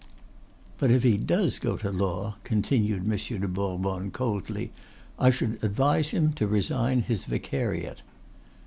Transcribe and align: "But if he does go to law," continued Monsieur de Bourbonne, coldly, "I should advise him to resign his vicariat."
"But 0.79 0.89
if 0.89 1.03
he 1.03 1.15
does 1.17 1.59
go 1.59 1.77
to 1.77 1.91
law," 1.91 2.37
continued 2.43 3.05
Monsieur 3.05 3.37
de 3.37 3.47
Bourbonne, 3.47 4.09
coldly, 4.09 4.71
"I 5.19 5.29
should 5.29 5.63
advise 5.63 6.09
him 6.09 6.33
to 6.41 6.47
resign 6.47 7.03
his 7.03 7.25
vicariat." 7.25 8.01